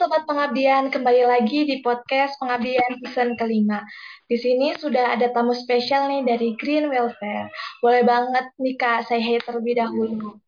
Sobat 0.00 0.24
Pengabdian, 0.24 0.88
kembali 0.88 1.28
lagi 1.28 1.68
di 1.68 1.84
podcast 1.84 2.32
Pengabdian 2.40 3.04
season 3.04 3.36
kelima. 3.36 3.84
Di 4.24 4.40
sini 4.40 4.72
sudah 4.72 5.12
ada 5.12 5.28
tamu 5.28 5.52
spesial 5.52 6.08
nih 6.08 6.24
dari 6.24 6.56
Green 6.56 6.88
Welfare. 6.88 7.52
Boleh 7.84 8.00
banget 8.08 8.48
nih 8.56 8.80
Kak, 8.80 9.04
saya 9.04 9.20
hai 9.20 9.36
terlebih 9.44 9.76
dahulu. 9.76 10.40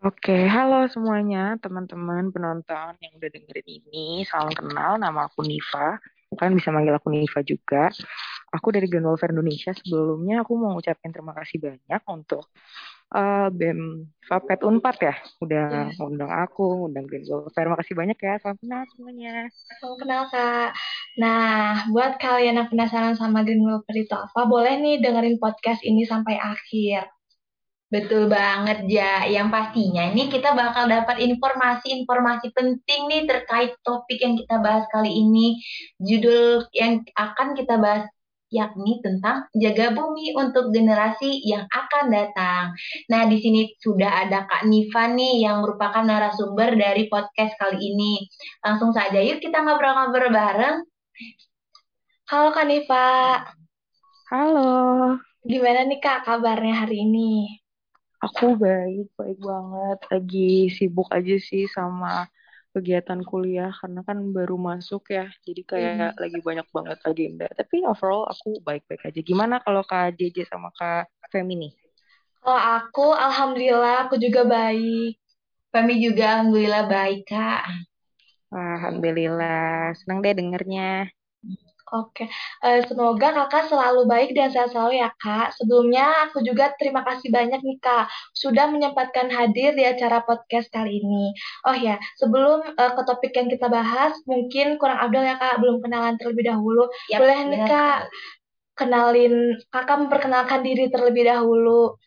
Oke, 0.00 0.48
halo 0.48 0.88
semuanya, 0.88 1.60
teman-teman 1.60 2.32
penonton 2.32 2.96
yang 2.96 3.12
udah 3.12 3.28
dengerin 3.28 3.68
ini. 3.92 4.24
Salam 4.24 4.56
kenal, 4.56 4.96
nama 4.96 5.28
aku 5.28 5.44
Niva. 5.44 6.00
Kalian 6.32 6.56
bisa 6.56 6.72
manggil 6.72 6.96
aku 6.96 7.12
Niva 7.12 7.44
juga. 7.44 7.92
Aku 8.56 8.72
dari 8.72 8.88
Green 8.88 9.04
Welfare 9.04 9.36
Indonesia. 9.36 9.76
Sebelumnya 9.76 10.48
aku 10.48 10.56
mau 10.56 10.80
ucapin 10.80 11.12
terima 11.12 11.36
kasih 11.36 11.60
banyak 11.60 12.02
untuk 12.08 12.48
uh, 13.12 13.48
BEM 13.52 14.08
Fapet 14.26 14.64
Unpad 14.64 14.96
ya 15.02 15.14
udah 15.44 15.92
yes. 15.92 16.00
ngundang 16.00 16.32
aku, 16.32 16.84
ngundang 16.84 17.04
Green. 17.04 17.24
Terima 17.52 17.76
kasih 17.76 17.94
banyak 17.94 18.18
ya. 18.18 18.34
Salam 18.40 18.56
kenal 18.58 18.82
semuanya. 18.96 19.36
Salam 19.78 19.96
kenal 20.00 20.22
Kak. 20.32 20.70
Nah, 21.20 21.86
buat 21.92 22.16
kalian 22.16 22.58
yang 22.58 22.68
penasaran 22.72 23.14
sama 23.14 23.44
Green 23.44 23.62
Welfare 23.62 24.00
itu 24.00 24.14
apa, 24.16 24.48
boleh 24.48 24.80
nih 24.80 25.04
dengerin 25.04 25.36
podcast 25.36 25.84
ini 25.84 26.08
sampai 26.08 26.40
akhir. 26.40 27.12
Betul 27.92 28.32
banget 28.32 28.88
ya. 28.88 29.28
Yang 29.28 29.52
pastinya 29.52 30.08
ini 30.08 30.32
kita 30.32 30.56
bakal 30.56 30.88
dapat 30.88 31.20
informasi-informasi 31.20 32.56
penting 32.56 33.00
nih 33.12 33.28
terkait 33.28 33.76
topik 33.84 34.16
yang 34.16 34.40
kita 34.40 34.56
bahas 34.64 34.88
kali 34.88 35.12
ini. 35.12 35.60
Judul 36.00 36.64
yang 36.72 37.04
akan 37.12 37.52
kita 37.52 37.76
bahas 37.76 38.08
yakni 38.52 39.00
tentang 39.00 39.48
jaga 39.56 39.96
bumi 39.96 40.36
untuk 40.36 40.68
generasi 40.70 41.40
yang 41.48 41.64
akan 41.72 42.12
datang. 42.12 42.76
Nah, 43.08 43.24
di 43.26 43.40
sini 43.40 43.72
sudah 43.80 44.28
ada 44.28 44.44
Kak 44.44 44.68
Niva 44.68 45.08
nih 45.08 45.48
yang 45.48 45.64
merupakan 45.64 46.04
narasumber 46.04 46.76
dari 46.76 47.08
podcast 47.08 47.56
kali 47.56 47.80
ini. 47.80 48.28
Langsung 48.60 48.92
saja 48.92 49.18
yuk 49.18 49.40
kita 49.40 49.64
ngobrol-ngobrol 49.64 50.28
bareng. 50.28 50.84
Halo 52.28 52.48
Kak 52.52 52.68
Niva. 52.68 53.40
Halo. 54.28 54.70
Gimana 55.42 55.88
nih 55.88 55.98
Kak 55.98 56.28
kabarnya 56.28 56.86
hari 56.86 57.08
ini? 57.08 57.58
Aku 58.22 58.54
baik, 58.54 59.10
baik 59.18 59.40
banget. 59.42 59.98
Lagi 60.12 60.70
sibuk 60.70 61.10
aja 61.10 61.36
sih 61.42 61.66
sama 61.66 62.30
kegiatan 62.72 63.20
kuliah 63.20 63.70
karena 63.76 64.00
kan 64.02 64.18
baru 64.32 64.56
masuk 64.56 65.12
ya 65.12 65.28
jadi 65.44 65.62
kayak 65.62 65.92
hmm. 65.92 66.16
lagi 66.16 66.38
banyak 66.40 66.66
banget 66.72 66.98
agenda. 67.04 67.46
Tapi 67.52 67.84
overall 67.84 68.24
aku 68.26 68.58
baik-baik 68.64 69.12
aja. 69.12 69.20
Gimana 69.20 69.60
kalau 69.60 69.84
kak 69.84 70.16
JJ 70.16 70.48
sama 70.48 70.72
kak 70.72 71.12
Femi 71.28 71.56
nih? 71.56 71.72
Kalau 72.42 72.58
aku 72.58 73.06
alhamdulillah 73.12 74.08
aku 74.08 74.16
juga 74.18 74.42
baik. 74.48 75.20
Femi 75.72 76.00
juga 76.00 76.40
alhamdulillah 76.40 76.84
baik 76.88 77.22
kak. 77.28 77.62
Alhamdulillah. 78.52 79.92
Senang 79.96 80.20
deh 80.24 80.32
dengernya 80.32 81.08
Oke, 81.92 82.24
uh, 82.64 82.80
semoga 82.88 83.36
kakak 83.36 83.68
selalu 83.68 84.08
baik 84.08 84.32
dan 84.32 84.48
sehat 84.48 84.72
selalu 84.72 85.04
ya 85.04 85.12
kak. 85.20 85.52
Sebelumnya 85.60 86.24
aku 86.24 86.40
juga 86.40 86.72
terima 86.80 87.04
kasih 87.04 87.28
banyak 87.28 87.60
nih 87.60 87.78
kak 87.84 88.08
sudah 88.32 88.64
menyempatkan 88.72 89.28
hadir 89.28 89.76
di 89.76 89.84
acara 89.84 90.24
podcast 90.24 90.72
kali 90.72 91.04
ini. 91.04 91.36
Oh 91.68 91.76
ya, 91.76 92.00
sebelum 92.16 92.64
uh, 92.64 92.92
ke 92.96 93.02
topik 93.04 93.36
yang 93.36 93.52
kita 93.52 93.68
bahas, 93.68 94.16
mungkin 94.24 94.80
kurang 94.80 95.04
abdul 95.04 95.20
ya 95.20 95.36
kak, 95.36 95.60
belum 95.60 95.84
kenalan 95.84 96.16
terlebih 96.16 96.48
dahulu. 96.48 96.88
Yep, 97.12 97.18
Boleh 97.20 97.38
nih 97.52 97.60
kak, 97.68 97.98
kenalin 98.72 99.34
kakak 99.68 99.96
memperkenalkan 100.00 100.64
diri 100.64 100.88
terlebih 100.88 101.28
dahulu. 101.28 102.00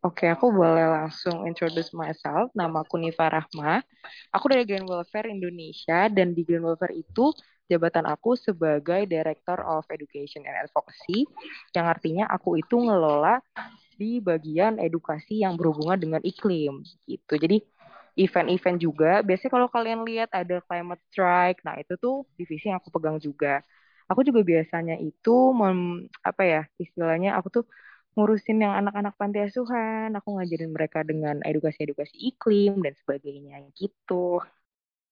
Oke, 0.00 0.24
aku 0.24 0.48
boleh 0.54 0.88
langsung 0.88 1.44
introduce 1.44 1.92
myself. 1.92 2.48
Nama 2.56 2.80
aku 2.80 2.96
Nifa 2.96 3.28
Rahma. 3.28 3.84
Aku 4.32 4.48
dari 4.48 4.64
Green 4.64 4.88
Welfare 4.88 5.28
Indonesia 5.28 6.08
dan 6.08 6.32
di 6.32 6.48
Green 6.48 6.64
Welfare 6.64 6.96
itu 6.96 7.34
jabatan 7.68 8.08
aku 8.08 8.34
sebagai 8.34 9.04
Director 9.04 9.60
of 9.62 9.84
Education 9.92 10.48
and 10.48 10.56
Advocacy, 10.66 11.28
yang 11.76 11.86
artinya 11.86 12.24
aku 12.26 12.56
itu 12.56 12.80
ngelola 12.80 13.44
di 13.94 14.18
bagian 14.18 14.80
edukasi 14.80 15.44
yang 15.44 15.54
berhubungan 15.54 16.00
dengan 16.00 16.22
iklim 16.24 16.82
gitu. 17.04 17.34
Jadi 17.36 17.60
event-event 18.18 18.78
juga, 18.82 19.12
biasanya 19.22 19.52
kalau 19.54 19.68
kalian 19.70 20.02
lihat 20.02 20.34
ada 20.34 20.58
climate 20.66 21.02
strike, 21.12 21.62
nah 21.62 21.78
itu 21.78 21.94
tuh 22.00 22.26
divisi 22.34 22.66
yang 22.66 22.82
aku 22.82 22.90
pegang 22.90 23.22
juga. 23.22 23.62
Aku 24.10 24.24
juga 24.24 24.40
biasanya 24.40 24.96
itu 24.98 25.52
mem, 25.52 26.08
apa 26.24 26.42
ya 26.42 26.62
istilahnya 26.80 27.36
aku 27.36 27.60
tuh 27.60 27.64
ngurusin 28.18 28.58
yang 28.58 28.74
anak-anak 28.74 29.14
panti 29.14 29.38
asuhan, 29.38 30.10
aku 30.18 30.34
ngajarin 30.34 30.74
mereka 30.74 31.06
dengan 31.06 31.38
edukasi-edukasi 31.46 32.18
iklim 32.34 32.82
dan 32.82 32.98
sebagainya 32.98 33.62
gitu. 33.78 34.42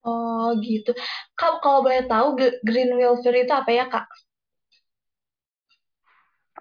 Oh 0.07 0.55
gitu. 0.63 0.95
Kak, 1.35 1.59
kalau 1.63 1.83
boleh 1.83 2.07
tahu 2.07 2.39
green 2.63 2.91
welfare 2.95 3.43
itu 3.43 3.51
apa 3.51 3.71
ya 3.75 3.85
kak? 3.91 4.07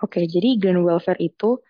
Oke, 0.02 0.26
jadi 0.26 0.58
green 0.60 0.82
welfare 0.82 1.20
itu 1.22 1.62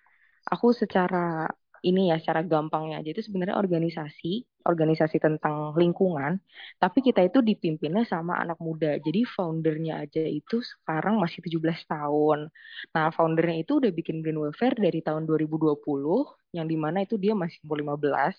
aku 0.49 0.73
secara 0.73 1.47
ini 1.87 2.11
ya 2.11 2.17
secara 2.19 2.43
gampangnya 2.43 2.99
aja 2.99 3.11
itu 3.15 3.23
sebenarnya 3.23 3.57
organisasi 3.63 4.43
organisasi 4.67 5.17
tentang 5.23 5.79
lingkungan 5.79 6.43
tapi 6.83 6.99
kita 7.05 7.23
itu 7.23 7.39
dipimpinnya 7.45 8.03
sama 8.03 8.43
anak 8.43 8.59
muda 8.59 8.99
jadi 8.99 9.23
foundernya 9.23 10.03
aja 10.03 10.23
itu 10.27 10.59
sekarang 10.65 11.23
masih 11.23 11.39
17 11.47 11.87
tahun 11.87 12.51
nah 12.91 13.07
foundernya 13.15 13.63
itu 13.63 13.79
udah 13.79 13.93
bikin 13.95 14.19
green 14.25 14.41
welfare 14.43 14.75
dari 14.75 14.99
tahun 15.05 15.31
2020 15.31 16.27
yang 16.57 16.67
di 16.67 16.75
mana 16.75 17.07
itu 17.07 17.15
dia 17.21 17.39
masih 17.39 17.63
umur 17.63 17.79
15 17.79 18.35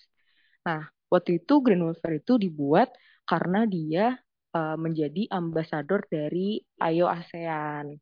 nah 0.66 0.84
waktu 1.08 1.40
itu 1.40 1.54
green 1.64 1.80
welfare 1.88 2.20
itu 2.20 2.36
dibuat 2.36 2.92
karena 3.28 3.68
dia 3.68 4.16
uh, 4.56 4.76
menjadi 4.80 5.28
ambasador 5.28 6.08
dari 6.08 6.64
Ayo 6.80 7.12
ASEAN 7.12 7.92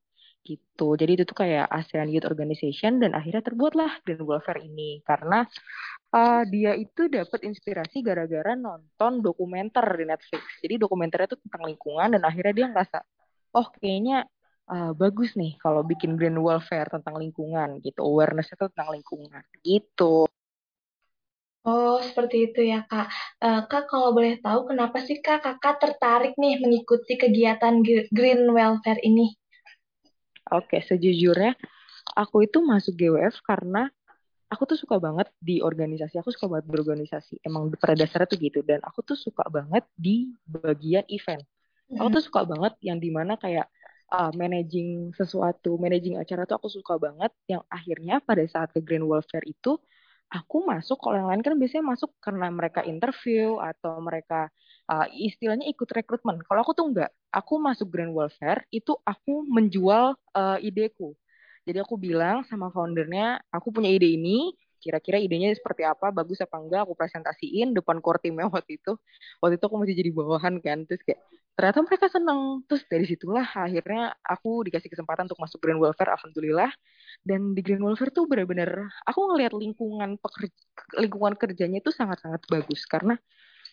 gitu. 0.47 0.95
Jadi 0.95 1.19
itu 1.19 1.25
tuh 1.27 1.43
kayak 1.43 1.67
ASEAN 1.67 2.07
Youth 2.15 2.31
Organization 2.31 3.03
dan 3.03 3.19
akhirnya 3.19 3.43
terbuatlah 3.43 3.99
Green 4.07 4.23
Welfare 4.23 4.63
ini 4.63 5.03
karena 5.03 5.43
uh, 6.15 6.43
dia 6.47 6.79
itu 6.79 7.11
dapat 7.11 7.43
inspirasi 7.43 8.07
gara-gara 8.07 8.55
nonton 8.55 9.19
dokumenter 9.19 9.83
di 9.99 10.07
Netflix. 10.07 10.45
Jadi 10.63 10.75
dokumenternya 10.79 11.35
itu 11.35 11.39
tentang 11.43 11.63
lingkungan 11.67 12.09
dan 12.15 12.23
akhirnya 12.23 12.55
dia 12.55 12.67
ngerasa 12.71 12.99
oh 13.59 13.67
kayaknya 13.75 14.23
uh, 14.71 14.93
bagus 14.95 15.35
nih 15.35 15.59
kalau 15.59 15.83
bikin 15.83 16.15
Green 16.15 16.39
Welfare 16.39 16.95
tentang 16.95 17.19
lingkungan 17.19 17.83
gitu, 17.83 18.07
awareness 18.07 18.55
itu 18.55 18.65
tentang 18.71 18.95
lingkungan 18.95 19.43
gitu. 19.67 20.31
Oh, 21.67 21.99
seperti 21.99 22.47
itu 22.47 22.63
ya, 22.63 22.87
Kak. 22.87 23.11
Uh, 23.43 23.67
Kak, 23.67 23.91
kalau 23.91 24.15
boleh 24.15 24.39
tahu, 24.39 24.71
kenapa 24.71 25.03
sih 25.03 25.19
Kak 25.19 25.43
Kakak 25.43 25.83
tertarik 25.83 26.39
nih 26.39 26.63
mengikuti 26.63 27.19
kegiatan 27.19 27.83
Green 28.15 28.47
Welfare 28.55 29.03
ini? 29.03 29.35
Oke, 30.55 30.79
sejujurnya 30.79 31.59
aku 32.15 32.47
itu 32.47 32.63
masuk 32.63 32.95
GWF 32.95 33.43
karena 33.43 33.91
aku 34.47 34.63
tuh 34.63 34.79
suka 34.79 35.03
banget 35.03 35.27
di 35.43 35.59
organisasi. 35.59 36.23
Aku 36.23 36.31
suka 36.31 36.47
banget 36.47 36.71
berorganisasi. 36.71 37.43
Emang 37.43 37.67
pada 37.75 37.99
dasarnya 37.99 38.31
tuh 38.31 38.39
gitu. 38.39 38.63
Dan 38.63 38.79
aku 38.87 39.03
tuh 39.03 39.19
suka 39.19 39.43
banget 39.51 39.83
di 39.99 40.31
bagian 40.47 41.03
event. 41.11 41.43
Aku 41.99 42.15
tuh 42.15 42.23
suka 42.23 42.47
banget 42.47 42.79
yang 42.79 43.03
di 43.03 43.11
mana 43.11 43.35
kayak 43.35 43.67
uh, 44.15 44.31
managing 44.39 45.11
sesuatu, 45.19 45.75
managing 45.83 46.15
acara 46.15 46.47
tuh 46.47 46.63
aku 46.63 46.71
suka 46.71 46.95
banget. 46.95 47.35
Yang 47.51 47.67
akhirnya 47.67 48.23
pada 48.23 48.47
saat 48.47 48.71
ke 48.71 48.79
Green 48.79 49.03
Welfare 49.03 49.47
itu, 49.51 49.83
aku 50.27 50.57
masuk 50.67 50.99
kalau 50.99 51.17
yang 51.23 51.29
lain 51.31 51.43
kan 51.47 51.55
biasanya 51.55 51.85
masuk 51.95 52.11
karena 52.19 52.47
mereka 52.51 52.81
interview 52.83 53.63
atau 53.63 53.99
mereka 54.03 54.51
uh, 54.91 55.07
istilahnya 55.15 55.67
ikut 55.71 55.87
rekrutmen. 55.87 56.43
Kalau 56.47 56.61
aku 56.63 56.73
tuh 56.75 56.87
enggak, 56.91 57.11
aku 57.31 57.55
masuk 57.63 57.87
Grand 57.91 58.13
Welfare 58.13 58.67
itu 58.75 58.93
aku 59.07 59.47
menjual 59.47 60.19
uh, 60.35 60.59
ideku. 60.61 61.15
Jadi 61.67 61.79
aku 61.83 61.99
bilang 61.99 62.47
sama 62.47 62.71
foundernya, 62.71 63.43
aku 63.51 63.75
punya 63.75 63.91
ide 63.91 64.07
ini, 64.15 64.55
kira-kira 64.87 65.19
idenya 65.19 65.51
seperti 65.51 65.83
apa, 65.83 66.15
bagus 66.15 66.39
apa 66.39 66.63
enggak, 66.63 66.87
aku 66.87 66.95
presentasiin 66.95 67.75
depan 67.75 67.99
core 67.99 68.23
timnya 68.23 68.47
waktu 68.55 68.79
itu. 68.79 68.95
Waktu 69.43 69.55
itu 69.59 69.65
aku 69.67 69.77
masih 69.83 69.95
jadi 69.99 70.11
bawahan 70.15 70.55
kan, 70.63 70.87
terus 70.87 71.03
kayak 71.03 71.21
ternyata 71.59 71.79
mereka 71.83 72.07
seneng. 72.07 72.41
Terus 72.71 72.83
dari 72.87 73.05
situlah 73.11 73.47
akhirnya 73.51 74.15
aku 74.23 74.63
dikasih 74.71 74.89
kesempatan 74.93 75.27
untuk 75.27 75.43
masuk 75.43 75.59
Green 75.59 75.83
Welfare, 75.83 76.15
alhamdulillah. 76.15 76.71
Dan 77.27 77.59
di 77.59 77.61
Green 77.67 77.83
Welfare 77.83 78.15
tuh 78.15 78.31
benar-benar 78.31 78.71
aku 79.03 79.21
ngelihat 79.35 79.53
lingkungan 79.59 80.23
pekerja, 80.23 80.55
lingkungan 81.03 81.35
kerjanya 81.35 81.83
itu 81.83 81.91
sangat-sangat 81.91 82.47
bagus 82.47 82.87
karena 82.87 83.19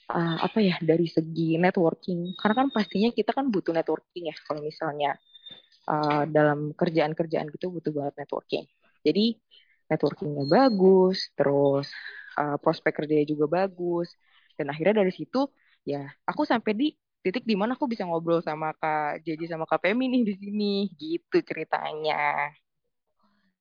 uh, 0.10 0.38
apa 0.42 0.60
ya 0.64 0.82
dari 0.82 1.06
segi 1.06 1.62
networking. 1.62 2.34
Karena 2.40 2.66
kan 2.66 2.68
pastinya 2.74 3.14
kita 3.14 3.32
kan 3.36 3.54
butuh 3.54 3.76
networking 3.76 4.34
ya 4.34 4.36
kalau 4.48 4.66
misalnya 4.66 5.14
uh, 5.88 6.24
dalam 6.28 6.72
kerjaan-kerjaan 6.74 7.52
gitu 7.52 7.72
butuh 7.72 7.92
banget 7.92 8.26
networking. 8.26 8.64
Jadi 9.04 9.36
networkingnya 9.94 10.46
bagus, 10.50 11.30
terus 11.38 11.88
uh, 12.36 12.58
prospek 12.58 13.04
kerjanya 13.04 13.26
juga 13.30 13.46
bagus, 13.46 14.10
dan 14.58 14.74
akhirnya 14.74 15.06
dari 15.06 15.14
situ 15.14 15.46
ya 15.86 16.04
aku 16.26 16.42
sampai 16.48 16.72
di 16.74 16.88
titik 17.24 17.46
di 17.46 17.56
mana 17.56 17.78
aku 17.78 17.86
bisa 17.88 18.04
ngobrol 18.04 18.42
sama 18.44 18.76
Kak 18.76 19.24
Jeji 19.24 19.46
sama 19.48 19.64
Kak 19.70 19.80
Femi 19.86 20.10
nih 20.12 20.22
di 20.28 20.34
sini, 20.36 20.74
gitu 20.98 21.38
ceritanya. 21.46 22.52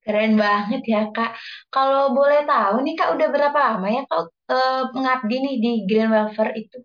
Keren 0.03 0.35
banget 0.35 0.83
ya 0.83 1.07
Kak. 1.15 1.39
Kalau 1.71 2.11
boleh 2.11 2.43
tahu 2.43 2.83
nih 2.83 2.95
Kak 2.99 3.15
udah 3.15 3.27
berapa 3.31 3.57
lama 3.57 3.87
ya 3.87 4.03
Kak 4.03 4.21
uh, 4.51 4.81
mengabdi 4.91 5.35
nih 5.39 5.55
di 5.63 5.71
Green 5.87 6.11
Welfare 6.11 6.57
itu? 6.59 6.83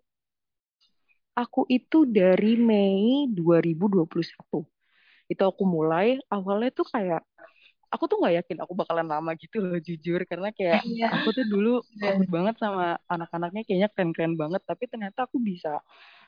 aku 1.39 1.63
itu 1.71 2.03
dari 2.03 2.59
Mei 2.59 3.31
2021. 3.31 4.67
Itu 5.31 5.43
aku 5.47 5.63
mulai, 5.63 6.19
awalnya 6.27 6.69
tuh 6.75 6.87
kayak, 6.91 7.23
aku 7.89 8.03
tuh 8.09 8.17
nggak 8.21 8.35
yakin 8.45 8.57
aku 8.63 8.73
bakalan 8.77 9.07
lama 9.09 9.31
gitu 9.37 9.59
loh, 9.61 9.77
jujur. 9.81 10.21
Karena 10.29 10.49
kayak, 10.53 10.81
Iya. 10.85 11.09
aku 11.19 11.29
tuh 11.33 11.45
dulu 11.49 11.81
takut 11.97 12.27
banget 12.29 12.55
sama 12.61 12.97
anak-anaknya, 13.09 13.61
kayaknya 13.65 13.89
keren-keren 13.93 14.33
banget. 14.37 14.61
Tapi 14.65 14.83
ternyata 14.85 15.25
aku 15.25 15.41
bisa 15.41 15.81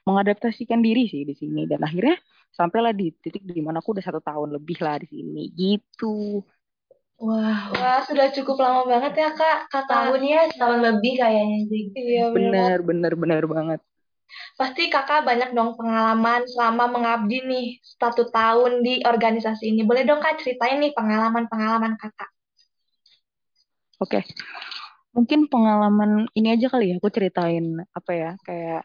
mengadaptasikan 0.10 0.82
diri 0.82 1.06
sih 1.08 1.22
di 1.24 1.34
sini. 1.38 1.70
Dan 1.70 1.86
akhirnya, 1.86 2.18
sampailah 2.52 2.92
di 2.92 3.14
titik 3.22 3.46
di 3.46 3.62
mana 3.62 3.80
aku 3.80 3.94
udah 3.96 4.04
satu 4.04 4.20
tahun 4.20 4.58
lebih 4.58 4.82
lah 4.82 4.98
di 5.00 5.08
sini, 5.08 5.44
gitu. 5.54 6.42
Wah, 7.22 7.70
Wah, 7.70 8.02
sudah 8.02 8.34
cukup 8.34 8.58
lama 8.58 8.82
banget 8.90 9.14
ya, 9.22 9.30
Kak. 9.38 9.70
Kakak. 9.70 9.86
tahun 9.86 10.22
ya 10.26 10.42
setahun 10.50 10.80
lebih 10.82 11.14
kayaknya 11.22 11.60
sih. 11.70 11.84
Iya, 11.94 12.24
benar. 12.34 12.82
Bener, 12.82 13.14
bener, 13.14 13.14
bener 13.14 13.44
banget. 13.46 13.82
Pasti 14.56 14.88
kakak 14.88 15.26
banyak 15.26 15.56
dong 15.56 15.76
pengalaman 15.76 16.46
selama 16.48 16.88
mengabdi 16.92 17.44
nih 17.44 17.68
satu 17.82 18.30
tahun 18.30 18.84
di 18.86 19.02
organisasi 19.04 19.72
ini. 19.72 19.82
Boleh 19.88 20.04
dong 20.04 20.22
kak 20.22 20.40
ceritain 20.42 20.80
nih 20.80 20.94
pengalaman-pengalaman 20.94 21.98
kakak. 21.98 22.30
Oke, 24.02 24.26
mungkin 25.14 25.46
pengalaman 25.46 26.26
ini 26.34 26.58
aja 26.58 26.74
kali 26.74 26.90
ya, 26.90 26.98
aku 26.98 27.14
ceritain 27.14 27.86
apa 27.94 28.12
ya, 28.18 28.32
kayak 28.42 28.82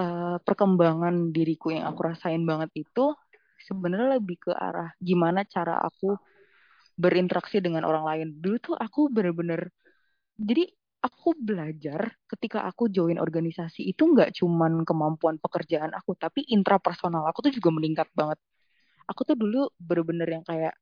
uh, 0.00 0.40
perkembangan 0.40 1.28
diriku 1.28 1.76
yang 1.76 1.84
aku 1.84 2.08
rasain 2.08 2.40
banget 2.48 2.72
itu 2.72 3.12
sebenarnya 3.68 4.16
lebih 4.16 4.48
ke 4.48 4.52
arah 4.56 4.92
gimana 4.96 5.44
cara 5.44 5.76
aku 5.76 6.16
berinteraksi 6.96 7.60
dengan 7.60 7.84
orang 7.84 8.04
lain. 8.08 8.28
Dulu 8.40 8.56
tuh 8.64 8.74
aku 8.80 9.12
bener-bener, 9.12 9.68
jadi 10.40 10.72
aku 11.04 11.36
belajar 11.36 12.16
ketika 12.32 12.64
aku 12.64 12.88
join 12.88 13.20
organisasi 13.20 13.84
itu 13.92 14.02
nggak 14.08 14.32
cuman 14.40 14.88
kemampuan 14.88 15.36
pekerjaan 15.36 15.92
aku, 15.92 16.16
tapi 16.16 16.48
intrapersonal 16.48 17.28
aku 17.28 17.44
tuh 17.50 17.52
juga 17.52 17.68
meningkat 17.76 18.08
banget. 18.16 18.40
Aku 19.04 19.28
tuh 19.28 19.36
dulu 19.36 19.68
bener-bener 19.76 20.28
yang 20.40 20.44
kayak 20.48 20.72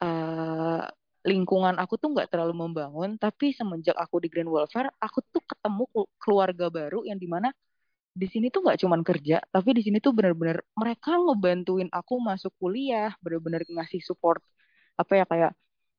uh, 0.00 0.88
lingkungan 1.28 1.76
aku 1.76 2.00
tuh 2.00 2.08
nggak 2.16 2.32
terlalu 2.32 2.56
membangun, 2.56 3.20
tapi 3.20 3.52
semenjak 3.52 3.92
aku 4.00 4.24
di 4.24 4.32
Grand 4.32 4.48
Welfare, 4.48 4.88
aku 4.96 5.20
tuh 5.28 5.44
ketemu 5.44 5.84
keluarga 6.16 6.72
baru 6.72 7.04
yang 7.04 7.20
di 7.20 7.28
mana 7.28 7.52
di 8.10 8.26
sini 8.26 8.48
tuh 8.48 8.64
nggak 8.64 8.80
cuman 8.80 9.00
kerja, 9.04 9.44
tapi 9.52 9.76
di 9.76 9.82
sini 9.84 10.00
tuh 10.00 10.16
bener-bener 10.16 10.64
mereka 10.72 11.20
ngebantuin 11.20 11.92
aku 11.92 12.16
masuk 12.18 12.52
kuliah, 12.56 13.12
bener-bener 13.20 13.62
ngasih 13.68 14.00
support 14.00 14.40
apa 14.96 15.12
ya 15.20 15.24
kayak 15.28 15.52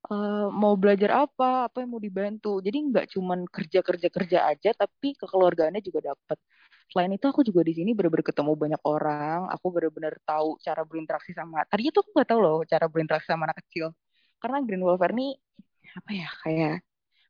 uh, 0.09 0.48
mau 0.50 0.74
belajar 0.80 1.27
apa, 1.27 1.69
apa 1.69 1.77
yang 1.83 1.89
mau 1.94 2.01
dibantu. 2.01 2.57
Jadi 2.65 2.77
nggak 2.89 3.06
cuman 3.13 3.45
kerja-kerja 3.45 4.07
kerja 4.09 4.39
aja, 4.50 4.69
tapi 4.74 5.13
kekeluargaannya 5.19 5.81
juga 5.83 6.13
dapat. 6.15 6.38
Selain 6.92 7.12
itu 7.15 7.25
aku 7.30 7.42
juga 7.48 7.62
di 7.63 7.74
sini 7.77 7.95
benar-benar 7.95 8.25
ketemu 8.27 8.51
banyak 8.57 8.81
orang. 8.83 9.39
Aku 9.56 9.71
benar-benar 9.71 10.13
tahu 10.27 10.59
cara 10.59 10.81
berinteraksi 10.83 11.31
sama. 11.31 11.63
Tadinya 11.69 11.92
tuh 11.95 12.01
aku 12.03 12.12
nggak 12.18 12.30
tahu 12.31 12.39
loh 12.44 12.57
cara 12.68 12.86
berinteraksi 12.92 13.27
sama 13.31 13.44
anak 13.48 13.63
kecil. 13.68 13.95
Karena 14.42 14.57
Green 14.65 14.83
Welfare 14.83 15.13
ini 15.15 15.38
apa 15.98 16.12
ya 16.12 16.30
kayak 16.44 16.75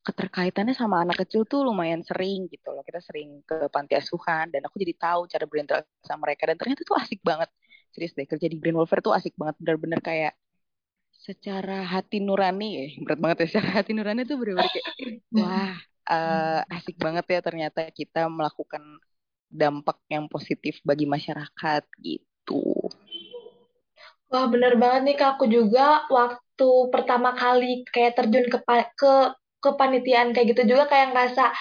keterkaitannya 0.02 0.74
sama 0.74 1.06
anak 1.06 1.18
kecil 1.26 1.46
tuh 1.46 1.62
lumayan 1.62 2.02
sering 2.02 2.50
gitu 2.50 2.74
loh. 2.74 2.82
Kita 2.82 2.98
sering 3.06 3.46
ke 3.46 3.70
panti 3.70 3.94
asuhan 3.94 4.50
dan 4.50 4.66
aku 4.66 4.82
jadi 4.82 4.94
tahu 4.98 5.30
cara 5.30 5.46
berinteraksi 5.46 5.94
sama 6.10 6.26
mereka 6.26 6.50
dan 6.50 6.58
ternyata 6.58 6.82
tuh 6.90 6.98
asik 6.98 7.22
banget. 7.22 7.50
Serius 7.94 8.14
deh 8.18 8.26
kerja 8.26 8.48
di 8.50 8.58
Green 8.58 8.78
Welfare 8.80 9.04
tuh 9.06 9.14
asik 9.14 9.38
banget 9.38 9.56
benar-benar 9.62 10.02
kayak 10.02 10.34
secara 11.22 11.86
hati 11.86 12.18
nurani 12.18 12.68
ya 12.74 12.86
berat 13.06 13.20
banget 13.22 13.38
ya 13.46 13.48
secara 13.54 13.70
hati 13.82 13.94
nurani 13.94 14.26
tuh 14.26 14.42
bener-bener 14.42 14.74
kayak 14.74 14.88
wah 15.38 15.74
uh, 16.10 16.60
asik 16.74 16.98
banget 16.98 17.26
ya 17.30 17.40
ternyata 17.46 17.82
kita 17.94 18.26
melakukan 18.26 18.82
dampak 19.52 20.02
yang 20.10 20.26
positif 20.32 20.80
bagi 20.82 21.06
masyarakat 21.06 21.84
gitu. 22.02 22.64
Wah 24.32 24.48
bener 24.48 24.80
banget 24.80 25.02
nih 25.12 25.16
kak. 25.20 25.30
Aku 25.36 25.46
juga 25.52 26.08
waktu 26.08 26.70
pertama 26.90 27.36
kali 27.36 27.84
kayak 27.92 28.16
terjun 28.16 28.48
ke 28.48 28.58
ke 28.96 29.14
kepanitiaan 29.60 30.32
kayak 30.32 30.56
gitu 30.56 30.74
juga 30.74 30.88
kayak 30.88 31.12
ngerasa 31.12 31.52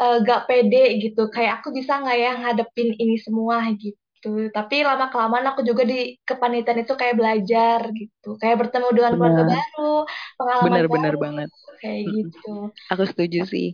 uh, 0.00 0.16
gak 0.24 0.48
pede 0.48 1.04
gitu. 1.04 1.28
Kayak 1.28 1.60
aku 1.60 1.76
bisa 1.76 2.00
nggak 2.00 2.18
ya 2.18 2.32
ngadepin 2.40 2.96
ini 2.96 3.20
semua 3.20 3.60
gitu 3.76 4.07
gitu. 4.18 4.50
Tapi 4.50 4.82
lama 4.82 5.06
kelamaan 5.14 5.46
aku 5.54 5.62
juga 5.62 5.86
di 5.86 6.18
kepanitiaan 6.26 6.82
itu 6.82 6.94
kayak 6.98 7.14
belajar 7.14 7.78
gitu, 7.94 8.34
kayak 8.42 8.66
bertemu 8.66 8.88
dengan 8.90 9.12
Benar. 9.14 9.22
keluarga 9.22 9.44
baru, 9.46 9.94
pengalaman 10.34 10.66
Benar-benar 10.66 11.14
baru, 11.14 11.22
banget. 11.22 11.48
kayak 11.78 12.02
gitu. 12.10 12.54
Aku 12.90 13.02
setuju 13.06 13.40
sih. 13.46 13.68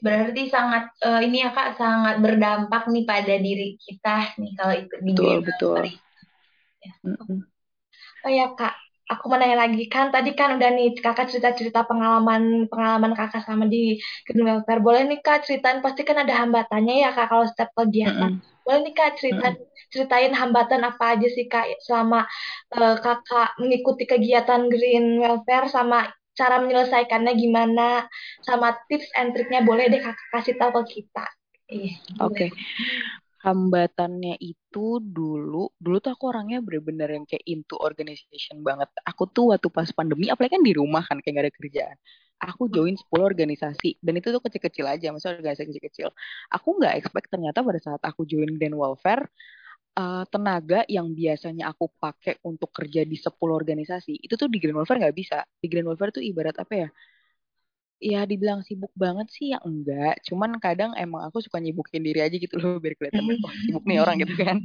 Berarti 0.00 0.48
sangat 0.48 0.88
uh, 1.04 1.20
ini 1.20 1.44
ya 1.44 1.52
kak 1.52 1.76
sangat 1.76 2.24
berdampak 2.24 2.88
nih 2.88 3.04
pada 3.04 3.34
diri 3.36 3.76
kita 3.76 4.32
nih 4.40 4.50
kalau 4.56 4.74
ikut 4.80 5.00
di 5.04 5.12
betul 5.12 5.36
betul. 5.44 5.82
Ya. 6.80 6.92
Oh 8.24 8.32
ya 8.32 8.56
kak, 8.56 8.74
aku 9.12 9.28
mau 9.28 9.36
nanya 9.36 9.60
lagi 9.68 9.84
kan 9.92 10.08
tadi 10.08 10.32
kan 10.32 10.56
udah 10.56 10.72
nih 10.72 10.96
kakak 11.04 11.28
cerita-cerita 11.28 11.84
pengalaman 11.84 12.64
pengalaman 12.72 13.12
kakak 13.12 13.44
sama 13.44 13.68
di 13.68 14.00
Green 14.24 14.48
Welfare. 14.48 14.80
Boleh 14.80 15.04
nih 15.04 15.20
kak 15.20 15.44
ceritain 15.44 15.84
pasti 15.84 16.00
kan 16.00 16.16
ada 16.24 16.32
hambatannya 16.32 17.04
ya 17.04 17.12
kak 17.12 17.28
kalau 17.28 17.44
setiap 17.44 17.68
kegiatan. 17.76 18.40
Mm 18.40 18.40
-mm. 18.40 18.57
Boleh 18.68 18.84
nih 18.84 18.92
Kak 18.92 19.16
cerita, 19.16 19.56
ceritain 19.88 20.36
hambatan 20.36 20.84
apa 20.84 21.16
aja 21.16 21.24
sih 21.32 21.48
Kak 21.48 21.80
selama 21.80 22.28
uh, 22.76 23.00
Kakak 23.00 23.56
mengikuti 23.56 24.04
kegiatan 24.04 24.68
Green 24.68 25.16
Welfare 25.16 25.72
sama 25.72 26.12
cara 26.36 26.60
menyelesaikannya 26.60 27.32
gimana 27.32 28.04
sama 28.44 28.76
tips 28.92 29.08
and 29.16 29.32
triknya 29.32 29.64
boleh 29.64 29.88
deh 29.88 30.04
Kakak 30.04 30.28
kasih 30.36 30.60
tahu 30.60 30.84
ke 30.84 31.00
kita. 31.00 31.24
Iya. 31.72 31.96
Oke. 32.20 32.36
Okay. 32.36 32.50
Hambatannya 33.40 34.36
itu 34.36 35.00
dulu, 35.00 35.72
dulu 35.80 35.96
tuh 36.04 36.12
aku 36.12 36.28
orangnya 36.28 36.60
bener-bener 36.60 37.08
yang 37.16 37.24
kayak 37.24 37.40
into 37.48 37.80
organization 37.80 38.60
banget. 38.60 38.92
Aku 39.08 39.24
tuh 39.32 39.56
waktu 39.56 39.72
pas 39.72 39.88
pandemi, 39.96 40.28
apalagi 40.28 40.60
kan 40.60 40.64
di 40.66 40.76
rumah 40.76 41.00
kan 41.08 41.24
kayak 41.24 41.32
gak 41.40 41.44
ada 41.48 41.54
kerjaan 41.56 41.96
aku 42.38 42.70
join 42.70 42.94
10 42.94 43.22
organisasi 43.22 43.98
dan 43.98 44.14
itu 44.18 44.30
tuh 44.30 44.42
kecil-kecil 44.42 44.86
aja 44.86 45.10
maksudnya 45.10 45.42
organisasi 45.42 45.68
kecil-kecil. 45.74 46.08
Aku 46.54 46.68
nggak 46.78 46.94
expect 47.02 47.28
ternyata 47.34 47.60
pada 47.66 47.80
saat 47.82 48.02
aku 48.06 48.22
join 48.24 48.48
Grand 48.56 48.78
Welfare 48.78 49.26
uh, 49.98 50.24
tenaga 50.30 50.86
yang 50.86 51.10
biasanya 51.12 51.74
aku 51.74 51.90
pakai 51.98 52.38
untuk 52.46 52.70
kerja 52.70 53.02
di 53.02 53.18
10 53.18 53.34
organisasi 53.50 54.22
itu 54.22 54.34
tuh 54.38 54.46
di 54.46 54.58
Grand 54.62 54.78
Welfare 54.78 55.02
nggak 55.02 55.16
bisa. 55.18 55.42
Di 55.58 55.66
Grand 55.66 55.86
Welfare 55.90 56.14
tuh 56.14 56.22
ibarat 56.22 56.56
apa 56.62 56.74
ya? 56.86 56.88
Ya 57.98 58.22
dibilang 58.22 58.62
sibuk 58.62 58.94
banget 58.94 59.26
sih 59.34 59.50
ya 59.50 59.58
enggak. 59.66 60.22
Cuman 60.22 60.54
kadang 60.62 60.94
emang 60.94 61.26
aku 61.26 61.42
suka 61.42 61.58
nyibukin 61.58 62.06
diri 62.06 62.22
aja 62.22 62.36
gitu 62.38 62.54
loh 62.54 62.78
biar 62.78 62.94
kelihatan 62.94 63.26
oh 63.26 63.52
sibuk 63.66 63.82
nih 63.82 63.98
orang 63.98 64.16
gitu 64.22 64.34
kan. 64.38 64.62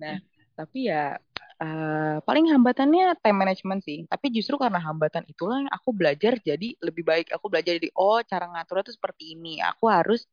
Nah 0.00 0.16
tapi 0.56 0.88
ya 0.88 1.16
uh, 1.60 2.16
paling 2.24 2.48
hambatannya 2.50 3.14
time 3.20 3.38
management 3.38 3.80
sih. 3.84 4.08
Tapi 4.08 4.32
justru 4.32 4.56
karena 4.56 4.80
hambatan 4.80 5.28
itulah 5.28 5.62
aku 5.68 5.92
belajar 5.92 6.40
jadi 6.40 6.74
lebih 6.80 7.04
baik. 7.04 7.30
Aku 7.36 7.52
belajar 7.52 7.76
jadi 7.76 7.92
oh 7.94 8.18
cara 8.24 8.48
ngaturnya 8.48 8.84
tuh 8.88 8.96
seperti 8.96 9.36
ini. 9.36 9.60
Aku 9.60 9.86
harus 9.92 10.24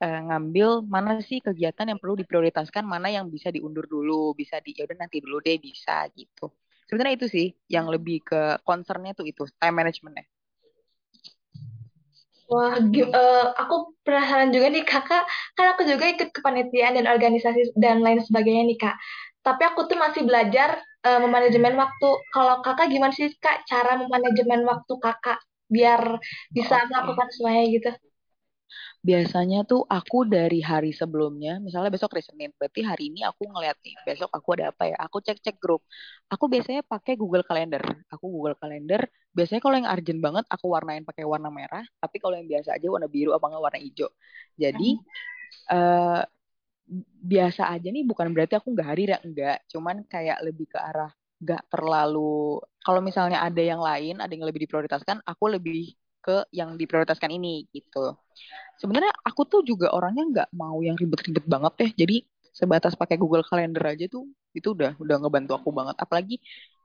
uh, 0.00 0.20
ngambil 0.30 0.86
mana 0.86 1.18
sih 1.20 1.42
kegiatan 1.42 1.90
yang 1.90 1.98
perlu 1.98 2.16
diprioritaskan, 2.22 2.86
mana 2.86 3.10
yang 3.10 3.26
bisa 3.28 3.50
diundur 3.50 3.84
dulu, 3.90 4.32
bisa 4.38 4.62
di 4.62 4.72
ya 4.78 4.86
udah 4.86 4.96
nanti 4.96 5.18
dulu 5.18 5.42
deh 5.42 5.58
bisa 5.58 6.06
gitu. 6.14 6.54
Sebenarnya 6.86 7.14
itu 7.22 7.26
sih 7.30 7.46
yang 7.70 7.86
lebih 7.86 8.22
ke 8.26 8.58
concernnya 8.66 9.14
tuh 9.14 9.26
itu 9.26 9.46
time 9.58 9.76
managementnya. 9.78 10.26
Wah, 12.50 12.82
uh, 12.82 13.46
aku 13.54 13.94
penasaran 14.02 14.50
juga 14.50 14.74
nih 14.74 14.82
kakak, 14.82 15.22
kan 15.54 15.66
aku 15.70 15.86
juga 15.86 16.10
ikut 16.10 16.34
kepanitiaan 16.34 16.98
dan 16.98 17.06
organisasi 17.06 17.78
dan 17.78 18.02
lain 18.02 18.18
sebagainya 18.26 18.66
nih 18.66 18.74
kak 18.74 18.98
tapi 19.40 19.62
aku 19.64 19.88
tuh 19.88 19.96
masih 19.96 20.22
belajar 20.28 20.80
uh, 21.04 21.20
memanajemen 21.20 21.74
waktu. 21.76 22.08
Kalau 22.32 22.60
kakak 22.60 22.92
gimana 22.92 23.12
sih 23.12 23.32
kak 23.40 23.64
cara 23.64 23.96
memanajemen 23.96 24.64
waktu 24.68 24.92
kakak 25.00 25.40
biar 25.70 26.18
bisa 26.50 26.76
okay. 26.82 26.88
melakukan 26.90 27.28
semuanya 27.32 27.64
gitu? 27.70 27.90
Biasanya 29.00 29.64
tuh 29.64 29.82
aku 29.88 30.28
dari 30.28 30.60
hari 30.60 30.92
sebelumnya, 30.92 31.56
misalnya 31.56 31.88
besok 31.88 32.12
hari 32.12 32.20
Senin, 32.20 32.50
berarti 32.54 32.84
hari 32.84 33.08
ini 33.08 33.24
aku 33.24 33.48
ngeliat 33.48 33.80
nih, 33.80 33.96
besok 34.04 34.28
aku 34.28 34.60
ada 34.60 34.76
apa 34.76 34.92
ya, 34.92 34.96
aku 35.00 35.24
cek-cek 35.24 35.56
grup. 35.56 35.80
Aku 36.28 36.52
biasanya 36.52 36.84
pakai 36.84 37.16
Google 37.16 37.40
Calendar. 37.40 37.80
Aku 38.12 38.28
Google 38.28 38.60
Calendar, 38.60 39.08
biasanya 39.32 39.64
kalau 39.64 39.74
yang 39.80 39.88
urgent 39.88 40.20
banget, 40.20 40.44
aku 40.52 40.68
warnain 40.68 41.02
pakai 41.02 41.24
warna 41.24 41.48
merah, 41.48 41.82
tapi 41.96 42.20
kalau 42.20 42.36
yang 42.36 42.46
biasa 42.46 42.76
aja 42.76 42.86
warna 42.92 43.08
biru 43.08 43.32
apa 43.32 43.40
nggak 43.48 43.64
warna 43.64 43.80
hijau. 43.80 44.10
Jadi, 44.60 45.00
uh, 45.72 46.20
biasa 47.22 47.70
aja 47.70 47.88
nih 47.88 48.02
bukan 48.02 48.34
berarti 48.34 48.58
aku 48.58 48.74
nggak 48.74 48.88
hari 48.88 49.06
ya 49.06 49.18
enggak 49.22 49.62
cuman 49.70 50.02
kayak 50.10 50.42
lebih 50.42 50.66
ke 50.66 50.78
arah 50.78 51.10
nggak 51.40 51.62
terlalu 51.72 52.60
kalau 52.82 53.00
misalnya 53.00 53.40
ada 53.40 53.62
yang 53.62 53.80
lain 53.80 54.18
ada 54.18 54.32
yang 54.34 54.44
lebih 54.44 54.66
diprioritaskan 54.66 55.22
aku 55.24 55.44
lebih 55.54 55.94
ke 56.20 56.44
yang 56.52 56.76
diprioritaskan 56.76 57.32
ini 57.32 57.64
gitu. 57.72 58.12
Sebenarnya 58.76 59.12
aku 59.24 59.48
tuh 59.48 59.64
juga 59.64 59.88
orangnya 59.92 60.24
nggak 60.28 60.48
mau 60.52 60.84
yang 60.84 60.96
ribet-ribet 61.00 61.44
banget 61.48 61.74
ya 61.80 61.88
jadi 62.04 62.16
sebatas 62.52 62.92
pakai 62.98 63.16
Google 63.16 63.46
Calendar 63.46 63.94
aja 63.94 64.04
tuh 64.10 64.28
itu 64.52 64.76
udah 64.76 65.00
udah 65.00 65.16
ngebantu 65.16 65.56
aku 65.56 65.72
banget. 65.72 65.96
Apalagi 65.96 66.36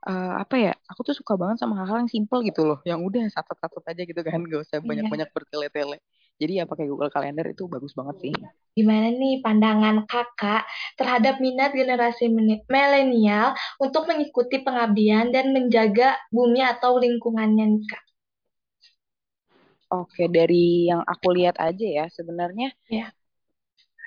uh, 0.08 0.40
apa 0.40 0.56
ya 0.56 0.72
aku 0.88 1.04
tuh 1.04 1.14
suka 1.16 1.36
banget 1.36 1.60
sama 1.60 1.76
hal-hal 1.84 2.04
yang 2.04 2.12
simple 2.12 2.40
gitu 2.48 2.64
loh. 2.64 2.78
Yang 2.88 3.00
udah 3.12 3.22
satu-satu 3.36 3.84
aja 3.84 4.02
gitu 4.08 4.20
kan 4.24 4.40
gak 4.48 4.60
usah 4.64 4.78
iya. 4.80 4.88
banyak-banyak 4.88 5.28
bertele-tele 5.36 6.00
Jadi 6.36 6.52
ya 6.60 6.64
pakai 6.68 6.84
Google 6.90 7.12
Calendar 7.12 7.46
itu 7.48 7.64
bagus 7.64 7.92
banget 7.96 8.16
sih. 8.28 8.32
Gimana 8.76 9.08
nih 9.08 9.40
pandangan 9.40 10.04
kakak 10.04 10.68
terhadap 11.00 11.40
minat 11.40 11.72
generasi 11.72 12.28
milenial 12.68 13.56
untuk 13.80 14.04
mengikuti 14.04 14.60
pengabdian 14.60 15.32
dan 15.32 15.56
menjaga 15.56 16.20
bumi 16.28 16.60
atau 16.60 17.00
lingkungannya 17.00 17.64
nih 17.72 17.84
kak? 17.88 18.04
Oke, 19.86 20.26
dari 20.26 20.90
yang 20.90 21.00
aku 21.06 21.30
lihat 21.30 21.56
aja 21.62 21.86
ya, 21.86 22.04
sebenarnya 22.10 22.74
Ya. 22.90 23.14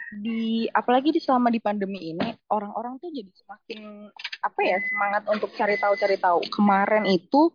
di 0.10 0.66
apalagi 0.74 1.14
di 1.14 1.22
selama 1.22 1.54
di 1.54 1.62
pandemi 1.62 2.12
ini 2.14 2.34
orang-orang 2.50 2.98
tuh 2.98 3.14
jadi 3.14 3.30
semakin 3.30 4.10
apa 4.42 4.60
ya 4.66 4.78
semangat 4.90 5.24
untuk 5.30 5.50
cari 5.54 5.78
tahu 5.78 5.94
cari 5.96 6.18
tahu. 6.18 6.40
Kemarin 6.50 7.06
itu 7.06 7.54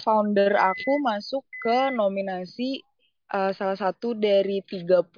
founder 0.00 0.56
aku 0.56 0.92
masuk 1.04 1.44
ke 1.60 1.92
nominasi 1.92 2.80
uh, 3.32 3.52
salah 3.56 3.78
satu 3.80 4.12
dari 4.12 4.60
30 4.62 5.08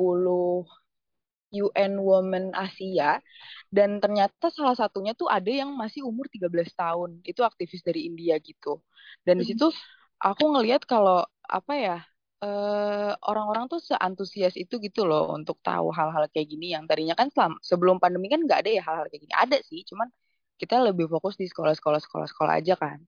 UN 1.55 1.93
Women 2.03 2.51
Asia 2.55 3.23
dan 3.71 4.03
ternyata 4.03 4.51
salah 4.51 4.75
satunya 4.75 5.15
tuh 5.15 5.31
ada 5.31 5.51
yang 5.51 5.71
masih 5.75 6.03
umur 6.03 6.27
13 6.31 6.51
tahun. 6.75 7.11
Itu 7.23 7.47
aktivis 7.47 7.83
dari 7.87 8.07
India 8.11 8.39
gitu. 8.43 8.83
Dan 9.23 9.39
di 9.39 9.47
situ 9.47 9.71
aku 10.19 10.45
ngelihat 10.55 10.87
kalau 10.87 11.23
apa 11.47 11.75
ya 11.79 11.99
orang 12.45 13.11
eh, 13.11 13.13
orang-orang 13.31 13.65
tuh 13.73 13.81
seantusias 13.81 14.55
itu 14.59 14.77
gitu 14.83 15.09
loh 15.09 15.33
untuk 15.33 15.57
tahu 15.65 15.89
hal-hal 15.95 16.29
kayak 16.29 16.49
gini 16.51 16.77
yang 16.77 16.85
tadinya 16.85 17.17
kan 17.17 17.33
selama, 17.33 17.57
sebelum 17.65 17.97
pandemi 18.03 18.29
kan 18.29 18.41
nggak 18.45 18.61
ada 18.67 18.71
ya 18.71 18.83
hal-hal 18.85 19.07
kayak 19.09 19.23
gini. 19.25 19.35
Ada 19.35 19.59
sih, 19.65 19.81
cuman 19.89 20.09
kita 20.61 20.79
lebih 20.83 21.07
fokus 21.11 21.35
di 21.41 21.47
sekolah-sekolah 21.51 22.01
sekolah-sekolah 22.05 22.53
aja 22.61 22.75
kan. 22.79 22.99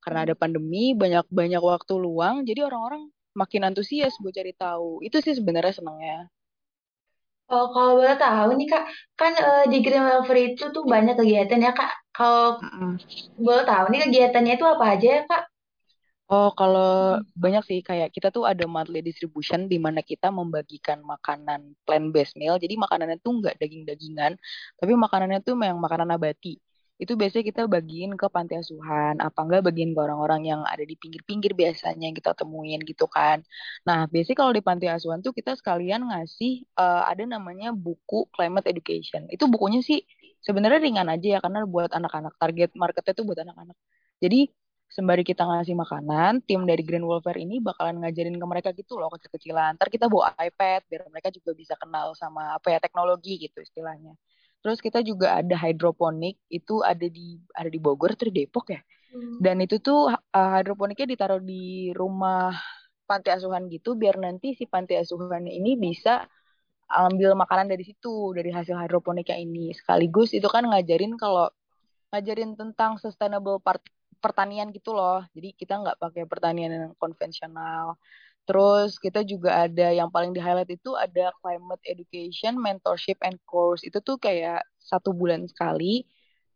Karena 0.00 0.24
ada 0.24 0.34
pandemi, 0.34 0.96
banyak-banyak 0.96 1.60
waktu 1.60 1.94
luang, 2.00 2.42
jadi 2.48 2.64
orang-orang 2.66 3.12
makin 3.34 3.66
antusias 3.68 4.14
buat 4.22 4.34
cari 4.34 4.52
tahu. 4.54 5.04
Itu 5.06 5.22
sih 5.24 5.34
sebenarnya 5.38 5.74
senangnya. 5.76 6.18
Oh, 7.50 7.74
kalau 7.74 7.98
boleh 7.98 8.14
tahu 8.14 8.54
nih 8.54 8.68
Kak, 8.70 8.84
kan 9.18 9.32
uh, 9.34 9.64
di 9.66 9.82
Green 9.82 10.06
Welfare 10.06 10.54
itu 10.54 10.70
tuh 10.70 10.86
banyak 10.86 11.18
kegiatan 11.18 11.58
ya 11.58 11.74
Kak. 11.74 11.90
Kalau 12.14 12.62
mm 12.62 12.70
-mm. 12.70 12.92
boleh 13.42 13.64
tahu 13.66 13.84
nih 13.90 14.00
kegiatannya 14.06 14.54
itu 14.54 14.66
apa 14.70 14.84
aja 14.94 15.08
ya 15.18 15.22
Kak? 15.26 15.42
Oh, 16.30 16.54
kalau 16.54 17.18
banyak 17.34 17.62
sih 17.66 17.78
kayak 17.82 18.14
kita 18.14 18.30
tuh 18.30 18.46
ada 18.46 18.62
monthly 18.70 19.02
distribution 19.02 19.66
di 19.66 19.82
mana 19.82 19.98
kita 19.98 20.30
membagikan 20.30 21.02
makanan 21.02 21.74
plant-based 21.82 22.38
meal. 22.38 22.54
Jadi 22.54 22.78
makanannya 22.78 23.18
tuh 23.18 23.42
nggak 23.42 23.58
daging-dagingan, 23.58 24.38
tapi 24.78 24.92
makanannya 24.94 25.42
tuh 25.42 25.58
memang 25.58 25.82
makanan 25.82 26.06
nabati. 26.14 26.54
Itu 27.00 27.16
biasanya 27.16 27.44
kita 27.48 27.62
bagiin 27.64 28.12
ke 28.20 28.26
panti 28.28 28.54
asuhan, 28.60 29.16
apa 29.24 29.38
enggak 29.40 29.64
bagiin 29.72 29.96
ke 29.96 30.00
orang-orang 30.04 30.40
yang 30.52 30.60
ada 30.68 30.84
di 30.84 30.94
pinggir-pinggir 31.00 31.56
biasanya 31.56 32.04
yang 32.12 32.16
kita 32.20 32.36
temuin 32.36 32.80
gitu 32.84 33.08
kan. 33.08 33.40
Nah, 33.88 34.04
biasanya 34.12 34.36
kalau 34.36 34.52
di 34.52 34.60
panti 34.60 34.86
asuhan 34.92 35.24
tuh 35.24 35.32
kita 35.32 35.56
sekalian 35.56 36.04
ngasih 36.12 36.68
uh, 36.76 37.08
ada 37.08 37.24
namanya 37.24 37.72
buku 37.72 38.28
climate 38.36 38.68
education. 38.68 39.24
Itu 39.32 39.48
bukunya 39.48 39.80
sih 39.80 40.04
sebenarnya 40.44 40.80
ringan 40.84 41.08
aja 41.08 41.26
ya 41.34 41.38
karena 41.40 41.64
buat 41.64 41.90
anak-anak. 41.96 42.36
Target 42.36 42.70
marketnya 42.76 43.12
tuh 43.16 43.24
buat 43.24 43.40
anak-anak. 43.40 43.76
Jadi 44.20 44.52
sembari 44.90 45.22
kita 45.22 45.46
ngasih 45.46 45.78
makanan, 45.78 46.42
tim 46.44 46.66
dari 46.66 46.82
Green 46.82 47.06
Wolver 47.06 47.38
ini 47.38 47.62
bakalan 47.62 48.02
ngajarin 48.02 48.36
ke 48.36 48.46
mereka 48.50 48.68
gitu 48.74 48.98
loh 48.98 49.08
kecil-kecilan. 49.14 49.78
Ntar 49.78 49.88
kita 49.88 50.10
bawa 50.10 50.34
iPad 50.36 50.82
biar 50.90 51.02
mereka 51.08 51.30
juga 51.30 51.54
bisa 51.54 51.74
kenal 51.78 52.12
sama 52.18 52.58
apa 52.58 52.74
ya 52.74 52.78
teknologi 52.82 53.38
gitu 53.38 53.62
istilahnya. 53.62 54.18
Terus 54.60 54.78
kita 54.84 55.00
juga 55.00 55.40
ada 55.40 55.56
hidroponik 55.56 56.36
itu 56.52 56.84
ada 56.84 57.06
di 57.08 57.40
ada 57.56 57.68
di 57.72 57.80
Bogor 57.80 58.12
atau 58.12 58.28
di 58.28 58.44
Depok 58.44 58.76
ya. 58.76 58.80
Hmm. 59.10 59.40
Dan 59.40 59.64
itu 59.64 59.80
tuh 59.80 60.12
uh, 60.12 60.50
hidroponiknya 60.60 61.16
ditaruh 61.16 61.40
di 61.40 61.90
rumah 61.96 62.54
panti 63.08 63.32
asuhan 63.32 63.66
gitu 63.66 63.98
biar 63.98 64.22
nanti 64.22 64.54
si 64.54 64.70
panti 64.70 64.94
asuhan 64.94 65.42
ini 65.50 65.74
bisa 65.74 66.30
ambil 66.90 67.34
makanan 67.38 67.70
dari 67.70 67.82
situ 67.82 68.34
dari 68.36 68.52
hasil 68.52 68.76
hidroponiknya 68.76 69.38
ini. 69.40 69.72
Sekaligus 69.74 70.36
itu 70.36 70.46
kan 70.46 70.66
ngajarin 70.68 71.16
kalau 71.16 71.48
ngajarin 72.10 72.58
tentang 72.58 72.98
sustainable 72.98 73.62
part 73.62 73.82
pertanian 74.20 74.68
gitu 74.70 74.92
loh. 74.92 75.24
Jadi 75.32 75.56
kita 75.56 75.80
nggak 75.80 75.96
pakai 75.96 76.28
pertanian 76.28 76.70
yang 76.70 76.94
konvensional. 77.00 77.96
Terus 78.48 78.98
kita 78.98 79.22
juga 79.22 79.66
ada 79.68 79.94
yang 79.94 80.10
paling 80.10 80.34
di 80.34 80.40
highlight 80.42 80.72
itu 80.74 80.96
ada 80.98 81.30
climate 81.38 81.82
education, 81.86 82.58
mentorship 82.58 83.20
and 83.22 83.38
course. 83.46 83.84
Itu 83.86 84.02
tuh 84.02 84.18
kayak 84.18 84.64
satu 84.80 85.14
bulan 85.14 85.46
sekali. 85.46 86.04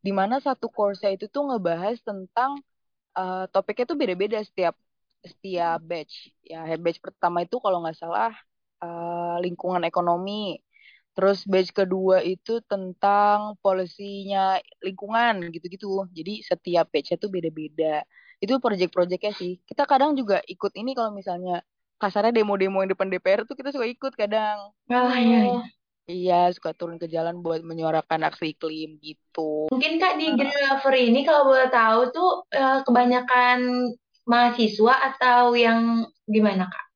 Di 0.05 0.13
mana 0.13 0.43
satu 0.43 0.69
course 0.69 1.01
itu 1.09 1.31
tuh 1.31 1.49
ngebahas 1.49 1.97
tentang 2.03 2.61
uh, 3.17 3.47
topiknya 3.49 3.85
tuh 3.89 3.99
beda-beda 3.99 4.39
setiap 4.43 4.75
setiap 5.25 5.81
batch. 5.81 6.35
Ya, 6.45 6.67
batch 6.77 7.01
pertama 7.01 7.47
itu 7.47 7.57
kalau 7.63 7.81
nggak 7.81 7.97
salah 7.97 8.33
uh, 8.85 9.41
lingkungan 9.41 9.83
ekonomi. 9.89 10.61
Terus 11.15 11.47
batch 11.47 11.71
kedua 11.71 12.21
itu 12.27 12.59
tentang 12.67 13.55
polisinya 13.63 14.59
lingkungan 14.83 15.47
gitu-gitu. 15.55 16.11
Jadi 16.11 16.43
setiap 16.43 16.91
batch 16.91 17.15
itu 17.17 17.27
beda-beda. 17.31 18.03
Itu 18.43 18.59
project-projectnya 18.59 19.33
sih. 19.33 19.63
Kita 19.63 19.87
kadang 19.87 20.19
juga 20.19 20.43
ikut 20.45 20.75
ini 20.75 20.93
kalau 20.93 21.15
misalnya 21.15 21.63
kasarnya 22.05 22.37
demo-demo 22.37 22.85
yang 22.85 22.93
depan 22.93 23.09
DPR 23.09 23.49
tuh 23.49 23.57
kita 23.57 23.73
suka 23.73 23.89
ikut 23.89 24.13
kadang. 24.13 24.69
Oh 24.93 25.13
iya. 25.17 25.41
iya. 25.49 25.65
Iya, 26.05 26.53
suka 26.53 26.77
turun 26.77 27.01
ke 27.01 27.09
jalan 27.09 27.41
buat 27.41 27.65
menyuarakan 27.65 28.29
aksi 28.29 28.53
iklim 28.53 29.01
gitu. 29.01 29.73
Mungkin 29.73 29.97
Kak 29.97 30.21
di 30.21 30.37
Green 30.37 30.53
Lover 30.69 30.93
ini 31.01 31.25
kalau 31.25 31.49
boleh 31.49 31.73
tahu 31.73 32.13
tuh 32.13 32.31
eh, 32.53 32.85
kebanyakan 32.85 33.89
mahasiswa 34.29 34.95
atau 35.01 35.57
yang 35.57 36.05
gimana 36.29 36.69
Kak? 36.69 36.87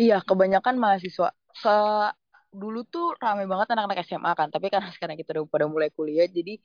Iya, 0.00 0.24
kebanyakan 0.24 0.80
mahasiswa. 0.80 1.36
Ke 1.52 1.76
dulu 2.48 2.88
tuh 2.88 3.12
rame 3.20 3.44
banget 3.44 3.76
anak-anak 3.76 4.00
SMA 4.08 4.32
kan, 4.32 4.48
tapi 4.48 4.72
karena 4.72 4.88
sekarang 4.88 5.20
kita 5.20 5.36
udah 5.36 5.44
pada 5.44 5.66
mulai 5.68 5.92
kuliah, 5.92 6.24
jadi 6.24 6.56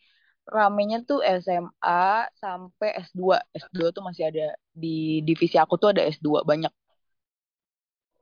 ramenya 0.48 1.04
tuh 1.04 1.20
SMA 1.44 2.32
sampai 2.40 2.90
S2. 3.04 3.36
S2 3.52 3.92
tuh 3.92 4.04
masih 4.08 4.32
ada 4.32 4.56
di 4.72 5.20
divisi 5.28 5.60
aku 5.60 5.76
tuh 5.76 5.92
ada 5.92 6.08
S2 6.08 6.48
banyak. 6.48 6.72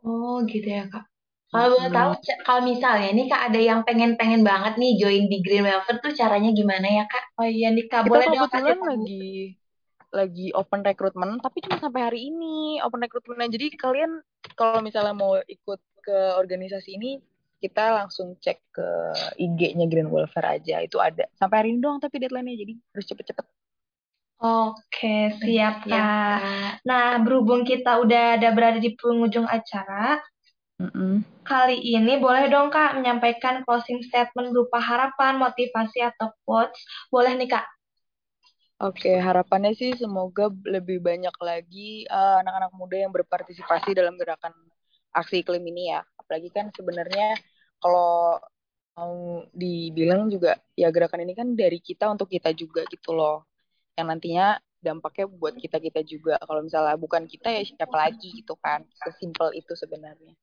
Oh 0.08 0.40
gitu 0.48 0.68
ya 0.72 0.88
kak. 0.88 1.04
Kalau 1.48 1.80
boleh 1.80 1.92
tahu, 1.92 2.12
kalau 2.44 2.62
misalnya 2.64 3.12
nih 3.12 3.28
kak 3.28 3.42
ada 3.52 3.60
yang 3.60 3.80
pengen-pengen 3.88 4.44
banget 4.44 4.80
nih 4.80 5.00
join 5.00 5.32
di 5.32 5.40
Green 5.44 5.64
Welfare 5.64 6.00
tuh 6.04 6.12
caranya 6.16 6.52
gimana 6.52 6.88
ya 6.88 7.04
kak? 7.08 7.24
Oh 7.40 7.48
iya 7.48 7.72
nih 7.72 7.88
kak, 7.88 8.08
kita 8.08 8.12
boleh 8.12 8.26
dong 8.32 8.52
kasih 8.52 8.80
lagi 8.80 9.28
lagi 10.08 10.48
open 10.56 10.88
recruitment, 10.88 11.44
tapi 11.44 11.60
cuma 11.68 11.78
sampai 11.84 12.02
hari 12.08 12.20
ini 12.32 12.80
open 12.84 13.04
recruitment. 13.04 13.52
Jadi 13.52 13.76
kalian 13.76 14.24
kalau 14.56 14.80
misalnya 14.80 15.12
mau 15.12 15.36
ikut 15.44 15.80
ke 16.04 16.18
organisasi 16.40 16.96
ini 16.96 17.20
kita 17.58 18.00
langsung 18.00 18.38
cek 18.40 18.60
ke 18.72 18.88
IG-nya 19.36 19.90
Green 19.90 20.14
Welfare 20.14 20.62
aja 20.62 20.78
itu 20.80 21.02
ada 21.02 21.26
sampai 21.36 21.66
hari 21.66 21.70
ini 21.74 21.82
doang 21.82 21.98
tapi 21.98 22.22
deadline-nya 22.22 22.54
jadi 22.54 22.74
harus 22.94 23.06
cepet-cepet 23.10 23.46
Oke, 24.38 25.34
siap 25.42 25.90
ya. 25.90 26.10
Nah, 26.86 27.18
berhubung 27.26 27.66
kita 27.66 27.98
udah 27.98 28.38
ada 28.38 28.54
berada 28.54 28.78
di 28.78 28.94
penghujung 28.94 29.50
acara, 29.50 30.22
mm 30.78 30.90
-mm. 30.94 31.14
kali 31.42 31.82
ini 31.82 32.22
boleh 32.22 32.46
dong 32.46 32.70
Kak 32.70 33.02
menyampaikan 33.02 33.66
closing 33.66 34.06
statement 34.06 34.54
berupa 34.54 34.78
harapan, 34.78 35.42
motivasi, 35.42 36.06
atau 36.06 36.30
quotes. 36.46 36.78
Boleh 37.10 37.34
nih 37.34 37.50
Kak? 37.50 37.66
Oke, 38.78 39.18
harapannya 39.18 39.74
sih 39.74 39.98
semoga 39.98 40.54
lebih 40.70 41.02
banyak 41.02 41.34
lagi 41.42 42.06
eh, 42.06 42.36
anak-anak 42.46 42.72
muda 42.78 42.98
yang 43.02 43.10
berpartisipasi 43.10 43.98
dalam 43.98 44.22
gerakan 44.22 44.54
aksi 45.18 45.42
iklim 45.42 45.66
ini 45.66 45.98
ya 45.98 46.06
apalagi 46.28 46.54
kan 46.54 46.70
sebenarnya 46.76 47.34
kalau 47.82 48.38
mau 48.98 49.46
dibilang 49.54 50.30
juga 50.30 50.62
ya 50.78 50.94
gerakan 50.94 51.26
ini 51.26 51.34
kan 51.34 51.58
dari 51.58 51.82
kita 51.82 52.06
untuk 52.10 52.30
kita 52.30 52.54
juga 52.54 52.86
gitu 52.90 53.18
loh 53.18 53.46
yang 53.98 54.08
nantinya 54.14 54.62
dampaknya 54.80 55.26
buat 55.28 55.58
kita 55.58 55.82
kita 55.82 56.02
juga. 56.06 56.38
Kalau 56.40 56.62
misalnya 56.62 56.96
bukan 56.96 57.26
kita 57.26 57.50
ya 57.50 57.62
siapa 57.66 57.98
lagi 57.98 58.30
gitu 58.38 58.54
kan? 58.62 58.86
Sesimpel 59.04 59.58
itu 59.58 59.74
sebenarnya 59.74 60.38